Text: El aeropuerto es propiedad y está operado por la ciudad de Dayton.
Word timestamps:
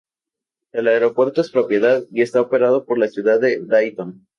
El 0.71 0.87
aeropuerto 0.87 1.41
es 1.41 1.51
propiedad 1.51 2.03
y 2.09 2.23
está 2.23 2.41
operado 2.41 2.85
por 2.85 2.97
la 2.97 3.07
ciudad 3.07 3.39
de 3.39 3.63
Dayton. 3.63 4.25